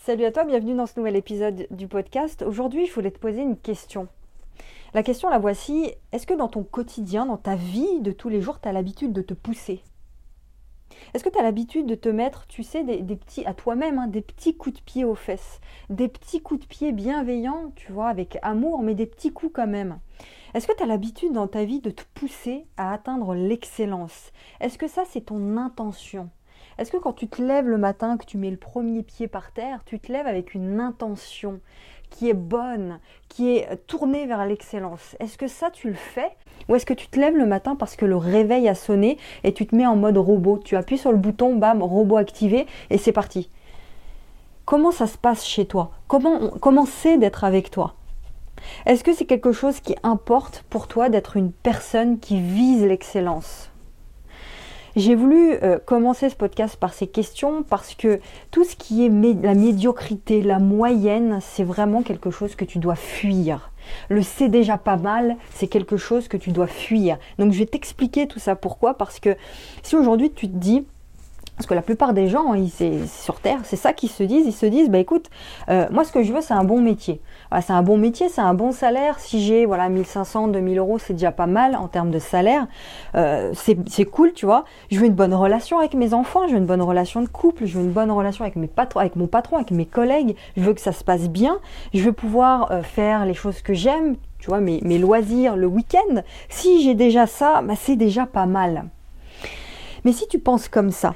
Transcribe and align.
Salut 0.00 0.24
à 0.24 0.32
toi, 0.32 0.44
bienvenue 0.44 0.74
dans 0.74 0.86
ce 0.86 0.98
nouvel 0.98 1.16
épisode 1.16 1.66
du 1.70 1.86
podcast. 1.86 2.42
Aujourd'hui, 2.42 2.86
je 2.86 2.94
voulais 2.94 3.10
te 3.10 3.18
poser 3.18 3.42
une 3.42 3.58
question. 3.58 4.08
La 4.94 5.02
question, 5.02 5.28
la 5.28 5.38
voici. 5.38 5.92
Est-ce 6.12 6.26
que 6.26 6.34
dans 6.34 6.48
ton 6.48 6.64
quotidien, 6.64 7.26
dans 7.26 7.36
ta 7.36 7.56
vie 7.56 8.00
de 8.00 8.10
tous 8.10 8.28
les 8.28 8.40
jours, 8.40 8.60
tu 8.60 8.68
as 8.68 8.72
l'habitude 8.72 9.12
de 9.12 9.22
te 9.22 9.34
pousser? 9.34 9.82
Est-ce 11.12 11.22
que 11.22 11.28
tu 11.28 11.38
as 11.38 11.42
l'habitude 11.42 11.86
de 11.86 11.94
te 11.94 12.08
mettre, 12.08 12.46
tu 12.46 12.62
sais, 12.62 12.84
des, 12.84 13.16
petits, 13.16 13.44
à 13.44 13.54
toi-même, 13.54 13.98
hein, 13.98 14.06
des 14.06 14.22
petits 14.22 14.56
coups 14.56 14.76
de 14.76 14.82
pied 14.82 15.04
aux 15.04 15.14
fesses? 15.14 15.60
Des 15.90 16.08
petits 16.08 16.40
coups 16.40 16.60
de 16.60 16.66
pied 16.66 16.92
bienveillants, 16.92 17.72
tu 17.76 17.92
vois, 17.92 18.08
avec 18.08 18.38
amour, 18.42 18.82
mais 18.82 18.94
des 18.94 19.06
petits 19.06 19.32
coups 19.32 19.52
quand 19.54 19.68
même. 19.68 19.98
Est-ce 20.54 20.66
que 20.66 20.76
tu 20.76 20.82
as 20.82 20.86
l'habitude 20.86 21.32
dans 21.32 21.48
ta 21.48 21.64
vie 21.64 21.80
de 21.80 21.90
te 21.90 22.02
pousser 22.14 22.66
à 22.76 22.92
atteindre 22.92 23.34
l'excellence? 23.34 24.32
Est-ce 24.60 24.78
que 24.78 24.88
ça, 24.88 25.02
c'est 25.06 25.26
ton 25.26 25.56
intention? 25.56 26.30
Est-ce 26.78 26.90
que 26.90 26.96
quand 26.96 27.12
tu 27.12 27.28
te 27.28 27.42
lèves 27.42 27.68
le 27.68 27.78
matin, 27.78 28.16
que 28.16 28.26
tu 28.26 28.38
mets 28.38 28.50
le 28.50 28.56
premier 28.56 29.02
pied 29.02 29.28
par 29.28 29.52
terre, 29.52 29.82
tu 29.84 29.98
te 29.98 30.10
lèves 30.10 30.26
avec 30.26 30.54
une 30.54 30.80
intention 30.80 31.60
qui 32.10 32.28
est 32.28 32.34
bonne, 32.34 32.98
qui 33.28 33.56
est 33.56 33.86
tournée 33.86 34.26
vers 34.26 34.44
l'excellence? 34.46 35.16
Est-ce 35.20 35.38
que 35.38 35.48
ça, 35.48 35.70
tu 35.70 35.88
le 35.88 35.94
fais? 35.94 36.30
Ou 36.68 36.74
est-ce 36.74 36.86
que 36.86 36.94
tu 36.94 37.08
te 37.08 37.18
lèves 37.18 37.36
le 37.36 37.46
matin 37.46 37.74
parce 37.74 37.96
que 37.96 38.04
le 38.04 38.16
réveil 38.16 38.68
a 38.68 38.74
sonné 38.74 39.18
et 39.44 39.52
tu 39.52 39.66
te 39.66 39.74
mets 39.74 39.86
en 39.86 39.96
mode 39.96 40.18
robot? 40.18 40.58
Tu 40.58 40.76
appuies 40.76 40.98
sur 40.98 41.12
le 41.12 41.18
bouton, 41.18 41.56
bam, 41.56 41.82
robot 41.82 42.18
activé 42.18 42.66
et 42.90 42.98
c'est 42.98 43.12
parti. 43.12 43.50
Comment 44.64 44.92
ça 44.92 45.06
se 45.06 45.18
passe 45.18 45.44
chez 45.44 45.66
toi? 45.66 45.90
Comment, 46.06 46.50
comment 46.60 46.86
c'est 46.86 47.18
d'être 47.18 47.44
avec 47.44 47.70
toi? 47.70 47.94
Est-ce 48.86 49.02
que 49.02 49.12
c'est 49.12 49.24
quelque 49.24 49.50
chose 49.50 49.80
qui 49.80 49.96
importe 50.04 50.64
pour 50.70 50.86
toi 50.86 51.08
d'être 51.08 51.36
une 51.36 51.50
personne 51.50 52.20
qui 52.20 52.40
vise 52.40 52.84
l'excellence? 52.84 53.71
J'ai 54.96 55.14
voulu 55.14 55.54
euh, 55.62 55.78
commencer 55.78 56.28
ce 56.28 56.34
podcast 56.34 56.76
par 56.76 56.92
ces 56.92 57.06
questions 57.06 57.62
parce 57.62 57.94
que 57.94 58.20
tout 58.50 58.64
ce 58.64 58.76
qui 58.76 59.06
est 59.06 59.08
la 59.42 59.54
médiocrité, 59.54 60.42
la 60.42 60.58
moyenne, 60.58 61.38
c'est 61.40 61.64
vraiment 61.64 62.02
quelque 62.02 62.30
chose 62.30 62.54
que 62.54 62.64
tu 62.64 62.78
dois 62.78 62.94
fuir. 62.94 63.70
Le 64.08 64.22
c'est 64.22 64.48
déjà 64.48 64.78
pas 64.78 64.96
mal, 64.96 65.36
c'est 65.54 65.66
quelque 65.66 65.96
chose 65.96 66.28
que 66.28 66.36
tu 66.36 66.50
dois 66.50 66.66
fuir. 66.66 67.18
Donc 67.38 67.52
je 67.52 67.58
vais 67.58 67.66
t'expliquer 67.66 68.26
tout 68.28 68.38
ça 68.38 68.54
pourquoi? 68.54 68.94
Parce 68.94 69.18
que 69.18 69.36
si 69.82 69.96
aujourd'hui 69.96 70.30
tu 70.30 70.48
te 70.48 70.56
dis 70.56 70.86
parce 71.56 71.66
que 71.66 71.74
la 71.74 71.82
plupart 71.82 72.12
des 72.14 72.28
gens 72.28 72.54
ils, 72.54 72.70
sur 73.08 73.40
Terre, 73.40 73.60
c'est 73.64 73.76
ça 73.76 73.92
qu'ils 73.92 74.08
se 74.08 74.22
disent. 74.22 74.46
Ils 74.46 74.52
se 74.52 74.66
disent, 74.66 74.88
bah 74.88 74.98
écoute, 74.98 75.28
euh, 75.68 75.86
moi 75.90 76.02
ce 76.04 76.10
que 76.10 76.22
je 76.22 76.32
veux, 76.32 76.40
c'est 76.40 76.54
un 76.54 76.64
bon 76.64 76.80
métier. 76.80 77.20
c'est 77.60 77.72
un 77.72 77.82
bon 77.82 77.98
métier, 77.98 78.28
c'est 78.28 78.40
un 78.40 78.54
bon 78.54 78.72
salaire. 78.72 79.18
Si 79.18 79.40
j'ai 79.40 79.66
voilà 79.66 79.88
1500, 79.88 80.48
2000 80.48 80.78
euros, 80.78 80.98
c'est 80.98 81.12
déjà 81.12 81.30
pas 81.30 81.46
mal 81.46 81.76
en 81.76 81.88
termes 81.88 82.10
de 82.10 82.18
salaire. 82.18 82.66
Euh, 83.14 83.52
c'est 83.54 84.04
cool, 84.06 84.32
tu 84.32 84.46
vois. 84.46 84.64
Je 84.90 84.98
veux 84.98 85.06
une 85.06 85.14
bonne 85.14 85.34
relation 85.34 85.78
avec 85.78 85.94
mes 85.94 86.14
enfants, 86.14 86.46
je 86.48 86.52
veux 86.52 86.58
une 86.58 86.66
bonne 86.66 86.82
relation 86.82 87.20
de 87.20 87.28
couple, 87.28 87.66
je 87.66 87.78
veux 87.78 87.84
une 87.84 87.92
bonne 87.92 88.10
relation 88.10 88.44
avec, 88.44 88.56
mes 88.56 88.66
patrons, 88.66 89.00
avec 89.00 89.14
mon 89.14 89.26
patron, 89.26 89.56
avec 89.56 89.70
mes 89.70 89.86
collègues. 89.86 90.34
Je 90.56 90.62
veux 90.62 90.74
que 90.74 90.80
ça 90.80 90.92
se 90.92 91.04
passe 91.04 91.28
bien. 91.28 91.58
Je 91.92 92.02
veux 92.02 92.12
pouvoir 92.12 92.72
euh, 92.72 92.82
faire 92.82 93.26
les 93.26 93.34
choses 93.34 93.60
que 93.60 93.74
j'aime, 93.74 94.16
tu 94.38 94.48
vois, 94.48 94.60
mes, 94.60 94.80
loisirs 94.98 95.56
le 95.56 95.66
week-end. 95.66 96.22
Si 96.48 96.82
j'ai 96.82 96.94
déjà 96.94 97.26
ça, 97.26 97.62
bah, 97.62 97.74
c'est 97.76 97.96
déjà 97.96 98.26
pas 98.26 98.46
mal. 98.46 98.86
Mais 100.04 100.12
si 100.12 100.26
tu 100.26 100.38
penses 100.38 100.68
comme 100.68 100.90
ça, 100.90 101.14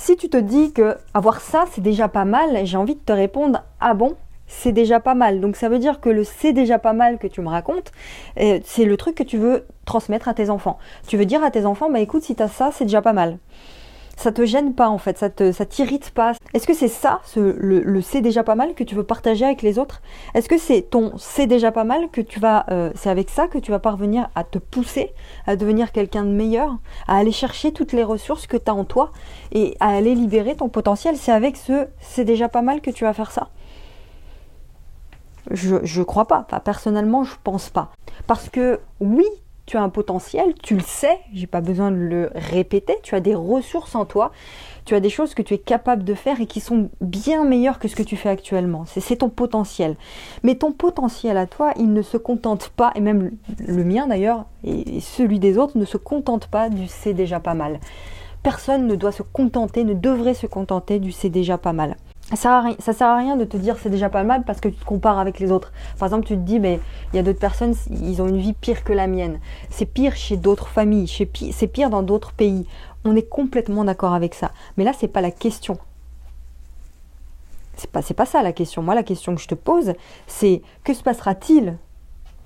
si 0.00 0.16
tu 0.16 0.30
te 0.30 0.38
dis 0.38 0.72
que 0.72 0.96
avoir 1.12 1.42
ça, 1.42 1.66
c'est 1.70 1.82
déjà 1.82 2.08
pas 2.08 2.24
mal, 2.24 2.64
j'ai 2.64 2.78
envie 2.78 2.94
de 2.94 3.00
te 3.00 3.12
répondre 3.12 3.62
ah 3.80 3.92
bon, 3.92 4.16
c'est 4.46 4.72
déjà 4.72 4.98
pas 4.98 5.14
mal. 5.14 5.42
Donc 5.42 5.56
ça 5.56 5.68
veut 5.68 5.78
dire 5.78 6.00
que 6.00 6.08
le 6.08 6.24
c'est 6.24 6.54
déjà 6.54 6.78
pas 6.78 6.94
mal 6.94 7.18
que 7.18 7.26
tu 7.26 7.42
me 7.42 7.48
racontes, 7.48 7.92
euh, 8.38 8.60
c'est 8.64 8.86
le 8.86 8.96
truc 8.96 9.14
que 9.14 9.22
tu 9.22 9.36
veux 9.36 9.66
transmettre 9.84 10.26
à 10.26 10.32
tes 10.32 10.48
enfants. 10.48 10.78
Tu 11.06 11.18
veux 11.18 11.26
dire 11.26 11.44
à 11.44 11.50
tes 11.50 11.66
enfants 11.66 11.90
bah 11.90 12.00
écoute, 12.00 12.22
si 12.22 12.34
tu 12.34 12.42
as 12.42 12.48
ça, 12.48 12.70
c'est 12.72 12.84
déjà 12.84 13.02
pas 13.02 13.12
mal 13.12 13.38
ça 14.20 14.32
te 14.32 14.44
gêne 14.44 14.74
pas 14.74 14.90
en 14.90 14.98
fait, 14.98 15.16
ça 15.16 15.30
te 15.30 15.50
ça 15.50 15.64
t'irrite 15.64 16.10
pas. 16.10 16.32
Est-ce 16.52 16.66
que 16.66 16.74
c'est 16.74 16.88
ça, 16.88 17.20
le, 17.36 18.00
c'est 18.00 18.20
déjà 18.20 18.42
pas 18.42 18.56
mal 18.56 18.74
que 18.74 18.82
tu 18.82 18.96
veux 18.96 19.04
partager 19.04 19.44
avec 19.44 19.62
les 19.62 19.78
autres? 19.78 20.02
Est-ce 20.34 20.48
que 20.48 20.58
c'est 20.58 20.82
ton 20.82 21.12
c'est 21.16 21.46
déjà 21.46 21.70
pas 21.70 21.84
mal 21.84 22.10
que 22.10 22.20
tu 22.20 22.40
vas, 22.40 22.66
euh, 22.70 22.90
c'est 22.96 23.08
avec 23.08 23.30
ça 23.30 23.46
que 23.46 23.58
tu 23.58 23.70
vas 23.70 23.78
parvenir 23.78 24.28
à 24.34 24.42
te 24.42 24.58
pousser, 24.58 25.12
à 25.46 25.54
devenir 25.54 25.92
quelqu'un 25.92 26.24
de 26.24 26.30
meilleur, 26.30 26.76
à 27.06 27.18
aller 27.18 27.30
chercher 27.30 27.72
toutes 27.72 27.92
les 27.92 28.02
ressources 28.02 28.48
que 28.48 28.56
tu 28.56 28.68
as 28.68 28.74
en 28.74 28.84
toi 28.84 29.12
et 29.52 29.76
à 29.78 29.90
aller 29.90 30.16
libérer 30.16 30.56
ton 30.56 30.68
potentiel? 30.68 31.16
C'est 31.16 31.32
avec 31.32 31.56
ce 31.56 31.86
c'est 32.00 32.24
déjà 32.24 32.48
pas 32.48 32.62
mal 32.62 32.80
que 32.80 32.90
tu 32.90 33.04
vas 33.04 33.12
faire 33.12 33.30
ça? 33.30 33.50
Je, 35.52 35.76
je 35.84 36.02
crois 36.02 36.26
pas. 36.26 36.44
Enfin, 36.46 36.60
personnellement, 36.60 37.22
je 37.24 37.34
pense 37.44 37.70
pas. 37.70 37.92
Parce 38.26 38.48
que 38.48 38.80
oui, 39.00 39.26
tu 39.70 39.76
as 39.76 39.82
un 39.82 39.88
potentiel, 39.88 40.54
tu 40.64 40.74
le 40.74 40.82
sais, 40.82 41.20
j'ai 41.32 41.46
pas 41.46 41.60
besoin 41.60 41.92
de 41.92 41.96
le 41.96 42.32
répéter, 42.34 42.96
tu 43.04 43.14
as 43.14 43.20
des 43.20 43.36
ressources 43.36 43.94
en 43.94 44.04
toi, 44.04 44.32
tu 44.84 44.96
as 44.96 45.00
des 45.00 45.10
choses 45.10 45.32
que 45.32 45.42
tu 45.42 45.54
es 45.54 45.58
capable 45.58 46.02
de 46.02 46.14
faire 46.14 46.40
et 46.40 46.46
qui 46.46 46.58
sont 46.58 46.90
bien 47.00 47.44
meilleures 47.44 47.78
que 47.78 47.86
ce 47.86 47.94
que 47.94 48.02
tu 48.02 48.16
fais 48.16 48.30
actuellement. 48.30 48.84
C'est 48.84 49.14
ton 49.14 49.28
potentiel. 49.28 49.94
Mais 50.42 50.56
ton 50.56 50.72
potentiel 50.72 51.36
à 51.36 51.46
toi, 51.46 51.72
il 51.76 51.92
ne 51.92 52.02
se 52.02 52.16
contente 52.16 52.70
pas, 52.70 52.90
et 52.96 53.00
même 53.00 53.30
le 53.64 53.84
mien 53.84 54.08
d'ailleurs, 54.08 54.46
et 54.64 54.98
celui 54.98 55.38
des 55.38 55.56
autres, 55.56 55.78
ne 55.78 55.84
se 55.84 55.98
contente 55.98 56.48
pas 56.48 56.68
du 56.68 56.88
c'est 56.88 57.14
déjà 57.14 57.38
pas 57.38 57.54
mal. 57.54 57.78
Personne 58.42 58.88
ne 58.88 58.96
doit 58.96 59.12
se 59.12 59.22
contenter, 59.22 59.84
ne 59.84 59.94
devrait 59.94 60.34
se 60.34 60.48
contenter 60.48 60.98
du 60.98 61.12
c'est 61.12 61.30
déjà 61.30 61.58
pas 61.58 61.72
mal 61.72 61.94
ça, 62.36 62.64
sert 62.78 63.06
à 63.06 63.16
rien 63.16 63.36
de 63.36 63.44
te 63.44 63.56
dire 63.56 63.76
c'est 63.82 63.90
déjà 63.90 64.08
pas 64.08 64.22
mal 64.22 64.44
parce 64.44 64.60
que 64.60 64.68
tu 64.68 64.76
te 64.76 64.84
compares 64.84 65.18
avec 65.18 65.40
les 65.40 65.50
autres. 65.50 65.72
Par 65.98 66.06
exemple, 66.06 66.26
tu 66.26 66.34
te 66.34 66.40
dis, 66.40 66.60
mais 66.60 66.80
il 67.12 67.16
y 67.16 67.18
a 67.18 67.22
d'autres 67.22 67.40
personnes, 67.40 67.74
ils 67.90 68.22
ont 68.22 68.28
une 68.28 68.38
vie 68.38 68.52
pire 68.52 68.84
que 68.84 68.92
la 68.92 69.06
mienne. 69.06 69.40
C'est 69.68 69.86
pire 69.86 70.14
chez 70.14 70.36
d'autres 70.36 70.68
familles, 70.68 71.08
c'est 71.08 71.66
pire 71.66 71.90
dans 71.90 72.02
d'autres 72.02 72.32
pays. 72.32 72.66
On 73.04 73.16
est 73.16 73.28
complètement 73.28 73.84
d'accord 73.84 74.14
avec 74.14 74.34
ça. 74.34 74.52
Mais 74.76 74.84
là, 74.84 74.92
c'est 74.96 75.08
pas 75.08 75.20
la 75.20 75.30
question. 75.30 75.78
C'est 77.76 77.90
pas, 77.90 78.02
pas 78.02 78.26
ça 78.26 78.42
la 78.42 78.52
question. 78.52 78.82
Moi, 78.82 78.94
la 78.94 79.02
question 79.02 79.34
que 79.34 79.40
je 79.40 79.48
te 79.48 79.54
pose, 79.54 79.94
c'est 80.26 80.62
que 80.84 80.94
se 80.94 81.02
passera-t-il 81.02 81.78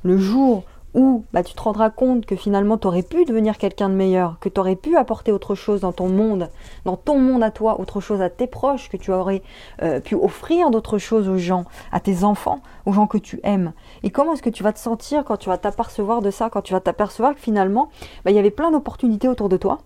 le 0.05 0.19
jour 0.19 0.62
où 0.94 1.25
bah, 1.32 1.43
tu 1.43 1.55
te 1.55 1.60
rendras 1.60 1.91
compte 1.91 2.25
que 2.25 2.37
finalement 2.37 2.78
tu 2.78 2.87
aurais 2.87 3.03
pu 3.03 3.25
devenir 3.25 3.59
quelqu'un 3.59 3.88
de 3.88 3.94
meilleur, 3.94 4.38
que 4.41 4.49
tu 4.49 4.60
aurais 4.60 4.77
pu 4.77 4.97
apporter 4.97 5.32
autre 5.32 5.55
chose 5.55 5.81
dans 5.81 5.93
ton 5.93 6.09
monde, 6.09 6.49
dans 6.84 6.97
ton 6.97 7.19
monde 7.19 7.43
à 7.43 7.50
toi, 7.50 7.81
autre 7.81 8.00
chose 8.00 8.22
à 8.22 8.31
tes 8.31 8.47
proches, 8.47 8.88
que 8.88 8.97
tu 8.97 9.12
aurais 9.12 9.43
euh, 9.83 10.00
pu 10.00 10.15
offrir 10.15 10.71
d'autres 10.71 10.99
choses 10.99 11.28
aux 11.28 11.38
gens, 11.38 11.65
à 11.93 12.00
tes 12.00 12.25
enfants, 12.25 12.60
aux 12.87 12.93
gens 12.93 13.06
que 13.06 13.19
tu 13.19 13.41
aimes. 13.43 13.72
Et 14.03 14.10
comment 14.10 14.34
est-ce 14.34 14.43
que 14.43 14.50
tu 14.50 14.62
vas 14.62 14.72
te 14.72 14.78
sentir 14.78 15.25
quand 15.25 15.37
tu 15.37 15.49
vas 15.49 15.59
t'apercevoir 15.59 16.22
de 16.22 16.31
ça, 16.31 16.49
quand 16.49 16.62
tu 16.62 16.72
vas 16.72 16.81
t'apercevoir 16.81 17.34
que 17.34 17.41
finalement 17.41 17.91
bah, 18.25 18.31
il 18.31 18.37
y 18.37 18.38
avait 18.38 18.50
plein 18.50 18.71
d'opportunités 18.71 19.28
autour 19.28 19.49
de 19.49 19.56
toi 19.56 19.78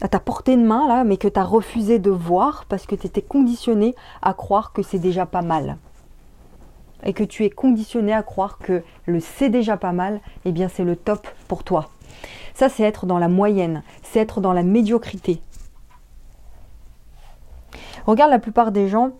à 0.00 0.08
ta 0.08 0.18
portée 0.18 0.56
de 0.56 0.62
main 0.62 0.88
là, 0.88 1.04
mais 1.04 1.16
que 1.16 1.28
tu 1.28 1.38
as 1.38 1.44
refusé 1.44 1.98
de 1.98 2.10
voir 2.10 2.64
parce 2.68 2.86
que 2.86 2.94
tu 2.94 3.06
étais 3.06 3.22
conditionné 3.22 3.94
à 4.22 4.34
croire 4.34 4.72
que 4.72 4.82
c'est 4.82 4.98
déjà 4.98 5.24
pas 5.24 5.42
mal? 5.42 5.78
Et 7.04 7.12
que 7.12 7.24
tu 7.24 7.44
es 7.44 7.50
conditionné 7.50 8.12
à 8.12 8.22
croire 8.22 8.58
que 8.58 8.82
le 9.06 9.20
c'est 9.20 9.50
déjà 9.50 9.76
pas 9.76 9.92
mal, 9.92 10.20
eh 10.44 10.52
bien 10.52 10.68
c'est 10.68 10.84
le 10.84 10.96
top 10.96 11.26
pour 11.48 11.64
toi. 11.64 11.90
Ça, 12.54 12.68
c'est 12.68 12.84
être 12.84 13.06
dans 13.06 13.18
la 13.18 13.28
moyenne, 13.28 13.82
c'est 14.02 14.20
être 14.20 14.40
dans 14.40 14.52
la 14.52 14.62
médiocrité. 14.62 15.40
Regarde, 18.06 18.30
la 18.30 18.38
plupart 18.38 18.70
des 18.70 18.88
gens 18.88 19.10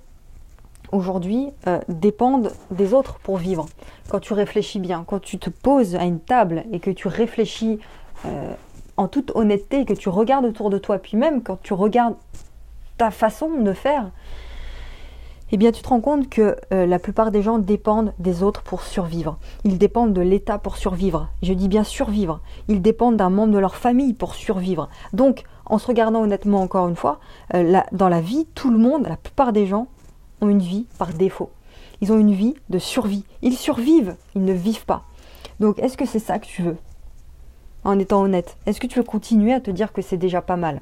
aujourd'hui 0.93 1.49
euh, 1.67 1.81
dépendent 1.89 2.53
des 2.71 2.95
autres 2.95 3.19
pour 3.19 3.39
vivre. 3.39 3.67
Quand 4.09 4.21
tu 4.21 4.35
réfléchis 4.35 4.79
bien, 4.79 5.05
quand 5.07 5.21
tu 5.21 5.39
te 5.39 5.51
poses 5.51 5.97
à 5.97 6.05
une 6.05 6.21
table 6.21 6.65
et 6.71 6.79
que 6.79 6.91
tu 6.91 7.09
réfléchis 7.09 7.81
euh, 8.27 8.55
en 8.97 9.09
toute 9.09 9.33
honnêteté, 9.35 9.85
que 9.85 9.95
tu 9.95 10.09
regardes 10.09 10.45
autour 10.45 10.71
de 10.71 10.79
toi, 10.79 10.99
puis 10.99 11.17
même 11.17 11.43
quand 11.43 11.61
tu 11.63 11.73
regardes 11.73 12.15
ta 12.99 13.11
façon 13.11 13.51
de 13.61 13.73
faire, 13.73 14.11
eh 15.55 15.57
bien 15.57 15.71
tu 15.71 15.83
te 15.83 15.89
rends 15.89 16.01
compte 16.01 16.29
que 16.29 16.57
euh, 16.73 16.85
la 16.85 16.99
plupart 16.99 17.31
des 17.31 17.41
gens 17.41 17.59
dépendent 17.59 18.13
des 18.19 18.43
autres 18.43 18.63
pour 18.63 18.83
survivre. 18.83 19.39
Ils 19.63 19.79
dépendent 19.79 20.13
de 20.13 20.21
l'État 20.21 20.59
pour 20.59 20.77
survivre. 20.77 21.29
Je 21.45 21.53
dis 21.53 21.69
bien 21.69 21.85
survivre. 21.85 22.41
Ils 22.67 22.83
dépendent 22.83 23.19
d'un 23.19 23.31
membre 23.31 23.53
de 23.53 23.61
leur 23.61 23.77
famille 23.77 24.15
pour 24.15 24.35
survivre. 24.35 24.89
Donc, 25.13 25.45
en 25.67 25.79
se 25.79 25.87
regardant 25.87 26.23
honnêtement 26.23 26.61
encore 26.61 26.89
une 26.89 26.97
fois, 26.97 27.21
euh, 27.55 27.81
dans 27.93 28.09
la 28.09 28.21
vie, 28.21 28.49
tout 28.57 28.69
le 28.69 28.79
monde, 28.79 29.07
la 29.07 29.17
plupart 29.17 29.53
des 29.53 29.69
gens, 29.69 29.87
ont 30.41 30.49
une 30.49 30.59
vie 30.59 30.89
par 30.99 31.13
défaut. 31.13 31.53
Ils 32.01 32.13
ont 32.13 32.19
une 32.19 32.35
vie 32.35 32.57
de 32.69 32.81
survie. 32.81 33.25
Ils 33.41 33.57
survivent, 33.57 34.17
ils 34.35 34.45
ne 34.45 34.55
vivent 34.55 34.87
pas. 34.87 35.05
Donc, 35.61 35.79
est-ce 35.79 35.97
que 35.97 36.05
c'est 36.05 36.19
ça 36.19 36.41
que 36.41 36.47
tu 36.47 36.63
veux? 36.63 36.79
En 37.85 38.01
étant 38.01 38.23
honnête, 38.23 38.57
est-ce 38.67 38.81
que 38.81 38.89
tu 38.89 38.99
veux 38.99 39.05
continuer 39.05 39.53
à 39.53 39.61
te 39.61 39.71
dire 39.71 39.93
que 39.93 40.03
c'est 40.03 40.17
déjà 40.17 40.43
pas 40.43 40.57
mal? 40.57 40.81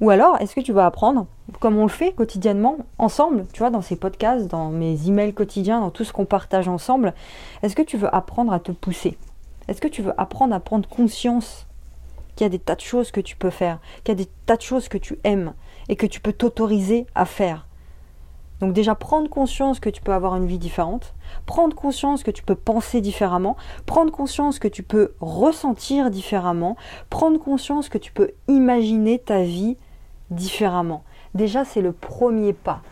Ou 0.00 0.10
alors, 0.10 0.40
est-ce 0.40 0.54
que 0.54 0.60
tu 0.60 0.72
vas 0.72 0.86
apprendre, 0.86 1.26
comme 1.60 1.76
on 1.76 1.82
le 1.82 1.88
fait 1.88 2.12
quotidiennement, 2.12 2.78
ensemble, 2.98 3.46
tu 3.52 3.60
vois, 3.60 3.70
dans 3.70 3.82
ces 3.82 3.96
podcasts, 3.96 4.46
dans 4.46 4.70
mes 4.70 5.08
emails 5.08 5.34
quotidiens, 5.34 5.80
dans 5.80 5.90
tout 5.90 6.04
ce 6.04 6.12
qu'on 6.12 6.24
partage 6.24 6.68
ensemble, 6.68 7.14
est-ce 7.62 7.76
que 7.76 7.82
tu 7.82 7.96
veux 7.96 8.14
apprendre 8.14 8.52
à 8.52 8.60
te 8.60 8.72
pousser? 8.72 9.18
Est-ce 9.68 9.80
que 9.80 9.88
tu 9.88 10.02
veux 10.02 10.18
apprendre 10.18 10.54
à 10.54 10.60
prendre 10.60 10.88
conscience 10.88 11.66
qu'il 12.36 12.44
y 12.44 12.46
a 12.46 12.50
des 12.50 12.58
tas 12.58 12.76
de 12.76 12.80
choses 12.80 13.10
que 13.10 13.20
tu 13.20 13.36
peux 13.36 13.50
faire, 13.50 13.78
qu'il 14.04 14.12
y 14.12 14.20
a 14.20 14.24
des 14.24 14.30
tas 14.46 14.56
de 14.56 14.62
choses 14.62 14.88
que 14.88 14.98
tu 14.98 15.18
aimes 15.24 15.52
et 15.88 15.96
que 15.96 16.06
tu 16.06 16.20
peux 16.20 16.32
t'autoriser 16.32 17.06
à 17.14 17.24
faire? 17.24 17.67
Donc 18.60 18.72
déjà 18.72 18.94
prendre 18.94 19.30
conscience 19.30 19.78
que 19.78 19.90
tu 19.90 20.02
peux 20.02 20.12
avoir 20.12 20.34
une 20.36 20.46
vie 20.46 20.58
différente, 20.58 21.14
prendre 21.46 21.76
conscience 21.76 22.22
que 22.22 22.30
tu 22.30 22.42
peux 22.42 22.56
penser 22.56 23.00
différemment, 23.00 23.56
prendre 23.86 24.10
conscience 24.10 24.58
que 24.58 24.68
tu 24.68 24.82
peux 24.82 25.14
ressentir 25.20 26.10
différemment, 26.10 26.76
prendre 27.08 27.38
conscience 27.38 27.88
que 27.88 27.98
tu 27.98 28.12
peux 28.12 28.32
imaginer 28.48 29.18
ta 29.18 29.42
vie 29.42 29.76
différemment. 30.30 31.04
Déjà, 31.34 31.64
c'est 31.64 31.82
le 31.82 31.92
premier 31.92 32.52
pas. 32.52 32.82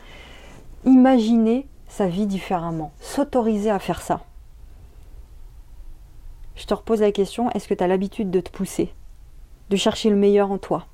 Imaginer 0.84 1.66
sa 1.88 2.06
vie 2.06 2.26
différemment, 2.26 2.92
s'autoriser 3.00 3.70
à 3.70 3.78
faire 3.78 4.02
ça. 4.02 4.20
Je 6.54 6.64
te 6.64 6.74
repose 6.74 7.00
la 7.00 7.12
question, 7.12 7.50
est-ce 7.50 7.66
que 7.66 7.74
tu 7.74 7.82
as 7.82 7.88
l'habitude 7.88 8.30
de 8.30 8.40
te 8.40 8.50
pousser, 8.50 8.94
de 9.70 9.76
chercher 9.76 10.10
le 10.10 10.16
meilleur 10.16 10.52
en 10.52 10.58
toi? 10.58 10.86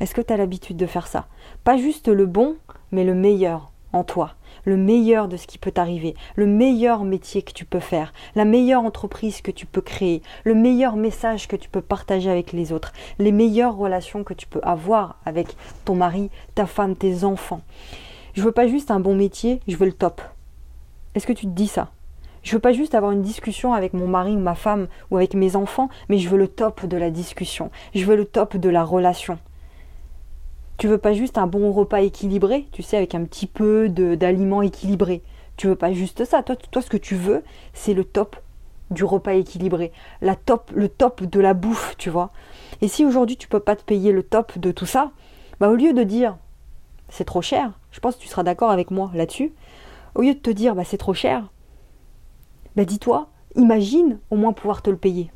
Est-ce 0.00 0.14
que 0.14 0.20
tu 0.20 0.32
as 0.32 0.36
l'habitude 0.36 0.76
de 0.76 0.86
faire 0.86 1.06
ça? 1.06 1.26
Pas 1.62 1.76
juste 1.76 2.08
le 2.08 2.26
bon, 2.26 2.56
mais 2.90 3.04
le 3.04 3.14
meilleur 3.14 3.71
en 3.92 4.04
toi, 4.04 4.34
le 4.64 4.76
meilleur 4.76 5.28
de 5.28 5.36
ce 5.36 5.46
qui 5.46 5.58
peut 5.58 5.70
t'arriver, 5.70 6.14
le 6.36 6.46
meilleur 6.46 7.04
métier 7.04 7.42
que 7.42 7.52
tu 7.52 7.64
peux 7.64 7.80
faire, 7.80 8.12
la 8.34 8.44
meilleure 8.44 8.82
entreprise 8.82 9.40
que 9.40 9.50
tu 9.50 9.66
peux 9.66 9.80
créer, 9.80 10.22
le 10.44 10.54
meilleur 10.54 10.96
message 10.96 11.48
que 11.48 11.56
tu 11.56 11.68
peux 11.68 11.80
partager 11.80 12.30
avec 12.30 12.52
les 12.52 12.72
autres, 12.72 12.92
les 13.18 13.32
meilleures 13.32 13.76
relations 13.76 14.24
que 14.24 14.34
tu 14.34 14.46
peux 14.46 14.60
avoir 14.62 15.16
avec 15.24 15.48
ton 15.84 15.94
mari, 15.94 16.30
ta 16.54 16.66
femme, 16.66 16.96
tes 16.96 17.24
enfants. 17.24 17.62
Je 18.34 18.42
veux 18.42 18.52
pas 18.52 18.66
juste 18.66 18.90
un 18.90 19.00
bon 19.00 19.14
métier, 19.14 19.60
je 19.68 19.76
veux 19.76 19.86
le 19.86 19.92
top. 19.92 20.22
Est-ce 21.14 21.26
que 21.26 21.32
tu 21.32 21.46
te 21.46 21.50
dis 21.50 21.68
ça? 21.68 21.90
Je 22.42 22.52
veux 22.52 22.60
pas 22.60 22.72
juste 22.72 22.94
avoir 22.94 23.12
une 23.12 23.22
discussion 23.22 23.72
avec 23.72 23.92
mon 23.92 24.08
mari 24.08 24.34
ou 24.34 24.40
ma 24.40 24.54
femme 24.54 24.88
ou 25.10 25.16
avec 25.16 25.34
mes 25.34 25.54
enfants, 25.54 25.88
mais 26.08 26.18
je 26.18 26.28
veux 26.28 26.38
le 26.38 26.48
top 26.48 26.86
de 26.86 26.96
la 26.96 27.10
discussion. 27.10 27.70
Je 27.94 28.04
veux 28.04 28.16
le 28.16 28.24
top 28.24 28.56
de 28.56 28.68
la 28.68 28.82
relation. 28.82 29.38
Tu 30.82 30.88
veux 30.88 30.98
pas 30.98 31.12
juste 31.12 31.38
un 31.38 31.46
bon 31.46 31.70
repas 31.70 32.00
équilibré, 32.00 32.66
tu 32.72 32.82
sais, 32.82 32.96
avec 32.96 33.14
un 33.14 33.22
petit 33.22 33.46
peu 33.46 33.88
d'aliments 33.88 34.62
équilibrés. 34.62 35.22
Tu 35.56 35.68
veux 35.68 35.76
pas 35.76 35.92
juste 35.92 36.24
ça. 36.24 36.42
Toi, 36.42 36.56
toi, 36.56 36.82
ce 36.82 36.90
que 36.90 36.96
tu 36.96 37.14
veux, 37.14 37.44
c'est 37.72 37.94
le 37.94 38.02
top 38.02 38.34
du 38.90 39.04
repas 39.04 39.34
équilibré, 39.34 39.92
la 40.22 40.34
top, 40.34 40.72
le 40.74 40.88
top 40.88 41.22
de 41.22 41.38
la 41.38 41.54
bouffe, 41.54 41.94
tu 41.98 42.10
vois. 42.10 42.32
Et 42.80 42.88
si 42.88 43.04
aujourd'hui 43.04 43.36
tu 43.36 43.46
peux 43.46 43.60
pas 43.60 43.76
te 43.76 43.84
payer 43.84 44.10
le 44.10 44.24
top 44.24 44.58
de 44.58 44.72
tout 44.72 44.84
ça, 44.84 45.12
bah 45.60 45.68
au 45.68 45.76
lieu 45.76 45.92
de 45.92 46.02
dire 46.02 46.36
c'est 47.08 47.26
trop 47.26 47.42
cher, 47.42 47.78
je 47.92 48.00
pense 48.00 48.16
que 48.16 48.22
tu 48.22 48.26
seras 48.26 48.42
d'accord 48.42 48.72
avec 48.72 48.90
moi 48.90 49.12
là-dessus, 49.14 49.52
au 50.16 50.22
lieu 50.22 50.34
de 50.34 50.40
te 50.40 50.50
dire 50.50 50.74
bah 50.74 50.82
c'est 50.82 50.98
trop 50.98 51.14
cher, 51.14 51.52
bah 52.74 52.84
dis-toi, 52.84 53.28
imagine 53.54 54.18
au 54.32 54.36
moins 54.36 54.52
pouvoir 54.52 54.82
te 54.82 54.90
le 54.90 54.96
payer. 54.96 55.30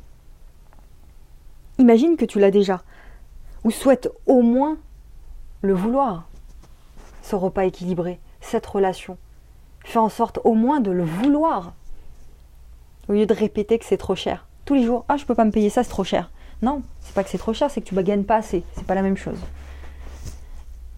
Imagine 1.77 2.17
que 2.17 2.25
tu 2.25 2.37
l'as 2.37 2.51
déjà, 2.51 2.83
ou 3.63 3.71
souhaite 3.71 4.11
au 4.25 4.41
moins 4.41 4.77
le 5.61 5.73
vouloir, 5.73 6.27
ce 7.21 7.35
repas 7.35 7.65
équilibré, 7.65 8.19
cette 8.41 8.65
relation. 8.65 9.17
Fais 9.83 9.99
en 9.99 10.09
sorte 10.09 10.39
au 10.43 10.53
moins 10.53 10.79
de 10.79 10.91
le 10.91 11.03
vouloir, 11.03 11.73
au 13.07 13.13
lieu 13.13 13.25
de 13.25 13.33
répéter 13.33 13.79
que 13.79 13.85
c'est 13.85 13.97
trop 13.97 14.15
cher. 14.15 14.47
Tous 14.65 14.73
les 14.73 14.83
jours, 14.83 15.05
ah 15.07 15.17
je 15.17 15.25
peux 15.25 15.35
pas 15.35 15.45
me 15.45 15.51
payer 15.51 15.69
ça, 15.69 15.83
c'est 15.83 15.89
trop 15.89 16.03
cher. 16.03 16.29
Non, 16.61 16.81
c'est 17.01 17.13
pas 17.13 17.23
que 17.23 17.29
c'est 17.29 17.37
trop 17.37 17.53
cher, 17.53 17.69
c'est 17.69 17.81
que 17.81 17.87
tu 17.87 17.95
ne 17.95 18.01
gagnes 18.01 18.23
pas 18.23 18.37
assez. 18.37 18.63
C'est 18.75 18.85
pas 18.85 18.95
la 18.95 19.01
même 19.01 19.17
chose. 19.17 19.39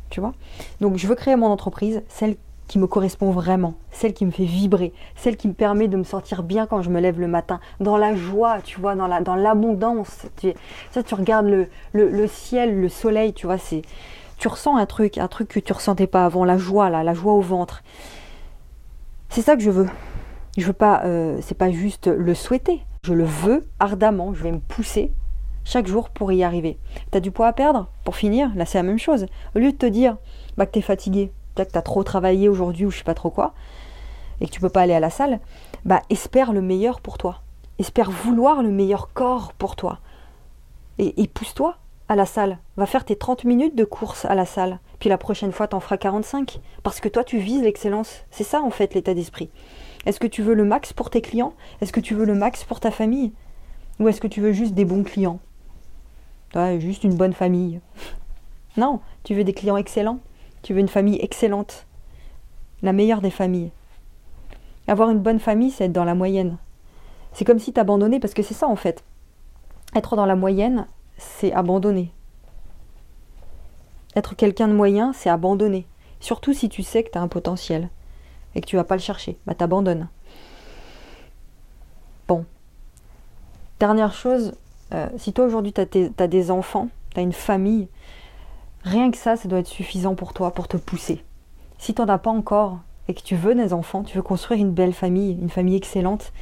Tu 0.10 0.20
vois? 0.20 0.34
Donc 0.82 0.98
je 0.98 1.06
veux 1.06 1.16
créer 1.16 1.36
mon 1.36 1.48
entreprise, 1.48 2.02
celle 2.08 2.38
qui 2.68 2.80
me 2.80 2.88
correspond 2.88 3.32
vraiment, 3.32 3.74
celle 3.92 4.14
qui 4.14 4.26
me 4.26 4.32
fait 4.32 4.46
vibrer, 4.46 4.94
celle 5.16 5.38
qui 5.38 5.48
me 5.48 5.54
permet 5.54 5.88
de 5.88 5.98
me 5.98 6.04
sentir 6.04 6.44
bien 6.44 6.68
quand 6.68 6.84
je 6.84 6.90
me 6.90 7.02
lève 7.02 7.20
le 7.20 7.28
matin, 7.28 7.60
dans 7.80 7.98
la 7.98 8.16
joie, 8.16 8.62
tu 8.64 8.80
vois, 8.80 8.96
dans 8.96 9.08
la 9.08 9.22
dans 9.22 9.36
l'abondance. 9.36 10.28
Ça, 10.92 11.04
tu 11.04 11.16
regardes 11.16 11.48
le, 11.48 11.68
le, 11.94 12.28
ciel, 12.28 12.80
le 12.80 12.88
soleil, 12.88 13.34
tu 13.34 13.48
vois, 13.48 13.58
c'est 13.58 13.82
tu 14.40 14.48
ressens 14.48 14.78
un 14.78 14.86
truc, 14.86 15.18
un 15.18 15.28
truc 15.28 15.50
que 15.50 15.60
tu 15.60 15.74
ressentais 15.74 16.08
pas 16.08 16.26
avant, 16.26 16.46
la 16.46 16.58
joie 16.58 16.90
là, 16.90 17.04
la 17.04 17.14
joie 17.14 17.34
au 17.34 17.42
ventre. 17.42 17.84
C'est 19.28 19.42
ça 19.42 19.56
que 19.56 19.62
je 19.62 19.70
veux. 19.70 19.88
Je 20.58 20.66
veux 20.66 20.74
pas, 20.74 21.04
euh, 21.04 21.38
c'est 21.42 21.58
pas 21.58 21.70
juste 21.70 22.08
le 22.08 22.34
souhaiter. 22.34 22.82
Je 23.04 23.14
le 23.14 23.26
veux 23.26 23.68
ardemment. 23.80 24.34
Je 24.34 24.42
vais 24.42 24.52
me 24.52 24.60
pousser 24.60 25.12
chaque 25.66 25.88
jour 25.88 26.10
pour 26.10 26.32
y 26.32 26.44
arriver. 26.44 26.78
Tu 27.12 27.18
as 27.18 27.22
du 27.22 27.32
poids 27.32 27.48
à 27.48 27.54
perdre 27.54 27.90
Pour 28.06 28.16
finir, 28.16 28.50
là 28.56 28.66
c'est 28.66 28.78
la 28.78 28.84
même 28.84 28.98
chose. 28.98 29.26
Au 29.56 29.60
lieu 29.60 29.74
de 29.74 29.78
te 29.78 29.86
dire 29.86 30.16
bah, 30.58 30.66
que 30.66 30.72
tu 30.72 30.80
es 30.80 30.82
fatigué, 30.82 31.32
que 31.56 31.62
tu 31.62 31.78
as 31.78 31.82
trop 31.82 32.04
travaillé 32.04 32.48
aujourd'hui 32.48 32.86
ou 32.86 32.92
je 32.92 33.00
sais 33.00 33.04
pas 33.04 33.14
trop 33.14 33.30
quoi, 33.30 33.54
et 34.40 34.48
que 34.48 34.52
tu 34.52 34.62
peux 34.62 34.70
pas 34.70 34.82
aller 34.82 34.94
à 34.94 35.02
la 35.02 35.10
salle, 35.10 35.42
bah 35.84 36.02
espère 36.10 36.54
le 36.54 36.62
meilleur 36.62 37.02
pour 37.02 37.18
toi. 37.18 37.42
Espère 37.78 38.10
vouloir 38.10 38.64
le 38.64 38.72
meilleur 38.72 39.12
corps 39.14 39.52
pour 39.54 39.76
toi. 39.76 40.00
Et 40.98 41.28
pousse-toi 41.28 41.78
à 42.10 42.16
la 42.16 42.26
salle. 42.26 42.58
Va 42.76 42.86
faire 42.86 43.06
tes 43.06 43.16
30 43.16 43.46
minutes 43.46 43.76
de 43.76 43.86
course 43.86 44.26
à 44.26 44.36
la 44.36 44.46
salle. 44.46 44.80
Puis 45.00 45.10
la 45.10 45.18
prochaine 45.18 45.52
fois, 45.52 45.68
t'en 45.68 45.80
feras 45.80 45.98
45. 45.98 46.60
Parce 46.84 47.00
que 47.00 47.08
toi, 47.08 47.24
tu 47.24 47.38
vises 47.38 47.62
l'excellence. 47.62 48.26
C'est 48.32 48.44
ça, 48.44 48.62
en 48.62 48.72
fait, 48.72 48.94
l'état 48.94 49.14
d'esprit. 49.14 49.50
Est-ce 50.06 50.20
que 50.20 50.28
tu 50.28 50.42
veux 50.42 50.56
le 50.56 50.66
max 50.66 50.92
pour 50.92 51.10
tes 51.10 51.22
clients? 51.22 51.54
Est-ce 51.80 51.94
que 51.94 52.00
tu 52.00 52.16
veux 52.16 52.26
le 52.26 52.36
max 52.36 52.64
pour 52.66 52.80
ta 52.80 52.92
famille? 52.92 53.32
Ou 54.00 54.08
est-ce 54.08 54.20
que 54.20 54.28
tu 54.28 54.42
veux 54.42 54.52
juste 54.52 54.74
des 54.74 54.86
bons 54.86 55.04
clients? 55.04 55.40
Juste 56.80 57.04
une 57.04 57.16
bonne 57.16 57.34
famille. 57.34 57.80
Non, 58.78 59.02
tu 59.24 59.34
veux 59.34 59.44
des 59.44 59.52
clients 59.52 59.78
excellents, 59.78 60.20
tu 60.62 60.74
veux 60.74 60.80
une 60.80 60.88
famille 60.88 61.20
excellente, 61.22 61.86
la 62.82 62.94
meilleure 62.94 63.20
des 63.20 63.32
familles. 63.32 63.72
Avoir 64.88 65.10
une 65.10 65.20
bonne 65.20 65.40
famille, 65.40 65.72
c'est 65.72 65.86
être 65.86 65.92
dans 65.92 66.06
la 66.06 66.16
moyenne. 66.16 66.58
C'est 67.34 67.46
comme 67.46 67.60
si 67.60 67.74
t'abandonnais, 67.74 68.20
parce 68.20 68.34
que 68.34 68.44
c'est 68.44 68.54
ça 68.54 68.68
en 68.68 68.76
fait. 68.76 69.04
Être 69.96 70.16
dans 70.16 70.28
la 70.28 70.36
moyenne, 70.36 70.88
c'est 71.20 71.54
abandonner. 71.54 72.12
Être 74.16 74.36
quelqu'un 74.36 74.68
de 74.68 74.74
moyen, 74.74 75.14
c'est 75.14 75.30
abandonner. 75.30 75.86
Surtout 76.20 76.54
si 76.54 76.70
tu 76.70 76.82
sais 76.82 77.04
que 77.04 77.12
tu 77.12 77.18
as 77.18 77.22
un 77.22 77.28
potentiel 77.28 77.90
et 78.56 78.62
que 78.62 78.66
tu 78.66 78.76
vas 78.76 78.84
pas 78.84 78.96
le 78.96 79.02
chercher, 79.02 79.38
bah 79.46 79.54
t'abandonnes. 79.54 80.08
Bon. 82.28 82.46
Dernière 83.80 84.14
chose, 84.14 84.54
euh, 84.94 85.08
si 85.18 85.32
toi 85.32 85.46
aujourd'hui 85.46 85.74
tu 85.74 85.82
as, 85.82 86.28
des 86.28 86.52
enfants, 86.52 86.90
tu 87.14 87.20
as 87.20 87.24
une 87.24 87.34
famille, 87.34 87.88
rien 88.84 89.12
que 89.12 89.18
ça, 89.18 89.36
ça 89.36 89.48
doit 89.48 89.60
être 89.60 89.68
suffisant 89.68 90.16
pour 90.16 90.34
toi, 90.34 90.52
pour 90.52 90.68
te 90.68 90.78
pousser. 90.78 91.24
Si 91.78 91.94
tu 91.94 92.02
n'en 92.02 92.08
as 92.10 92.18
pas 92.18 92.32
encore 92.32 92.80
et 93.08 93.14
que 93.14 93.22
tu 93.22 93.36
veux 93.36 93.56
des 93.56 93.74
enfants, 93.74 94.04
tu 94.04 94.18
veux 94.18 94.24
construire 94.24 94.60
une 94.60 94.74
belle 94.74 94.94
famille, 94.94 95.38
une 95.40 95.50
famille 95.50 95.76
excellente, 95.76 96.34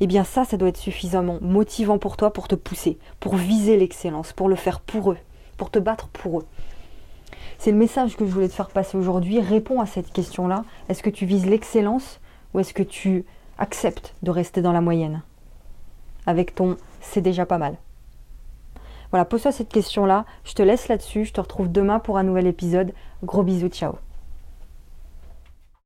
eh 0.00 0.06
bien 0.06 0.24
ça, 0.24 0.44
ça 0.44 0.56
doit 0.56 0.68
être 0.68 0.76
suffisamment 0.76 1.38
motivant 1.40 1.98
pour 1.98 2.16
toi 2.16 2.32
pour 2.32 2.48
te 2.48 2.54
pousser, 2.54 2.98
pour 3.20 3.36
viser 3.36 3.76
l'excellence, 3.76 4.32
pour 4.32 4.48
le 4.48 4.56
faire 4.56 4.80
pour 4.80 5.12
eux, 5.12 5.18
pour 5.56 5.70
te 5.70 5.78
battre 5.78 6.08
pour 6.08 6.40
eux. 6.40 6.46
C'est 7.58 7.72
le 7.72 7.76
message 7.76 8.16
que 8.16 8.24
je 8.24 8.30
voulais 8.30 8.48
te 8.48 8.54
faire 8.54 8.70
passer 8.70 8.96
aujourd'hui. 8.96 9.40
Réponds 9.40 9.80
à 9.80 9.86
cette 9.86 10.12
question-là. 10.12 10.64
Est-ce 10.88 11.02
que 11.02 11.10
tu 11.10 11.26
vises 11.26 11.46
l'excellence 11.46 12.20
ou 12.54 12.60
est-ce 12.60 12.72
que 12.72 12.84
tu 12.84 13.24
acceptes 13.58 14.14
de 14.22 14.30
rester 14.30 14.62
dans 14.62 14.72
la 14.72 14.80
moyenne? 14.80 15.22
Avec 16.26 16.54
ton 16.54 16.76
c'est 17.00 17.20
déjà 17.20 17.46
pas 17.46 17.58
mal. 17.58 17.76
Voilà, 19.10 19.24
pose-toi 19.24 19.52
cette 19.52 19.70
question-là. 19.70 20.24
Je 20.44 20.52
te 20.52 20.62
laisse 20.62 20.88
là-dessus. 20.88 21.24
Je 21.24 21.32
te 21.32 21.40
retrouve 21.40 21.72
demain 21.72 21.98
pour 21.98 22.18
un 22.18 22.22
nouvel 22.22 22.46
épisode. 22.46 22.92
Gros 23.22 23.42
bisous, 23.42 23.68
ciao. 23.68 23.94